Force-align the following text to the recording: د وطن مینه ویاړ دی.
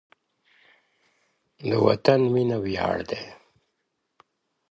د 1.69 1.71
وطن 1.87 2.19
مینه 2.33 2.57
ویاړ 2.63 2.97
دی. 3.09 3.23